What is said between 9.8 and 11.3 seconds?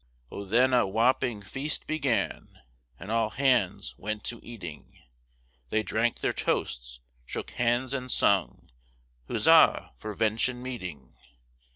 for 'Vention meeting!